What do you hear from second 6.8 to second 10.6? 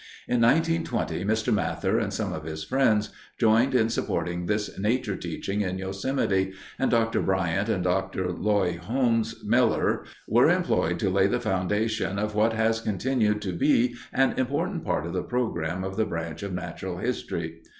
Dr. Bryant and Dr. Loye Holmes Miller were